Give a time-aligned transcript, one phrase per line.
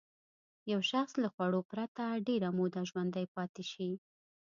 [0.71, 3.89] یو شخص له خوړو پرته ډېره موده ژوندی پاتې شي.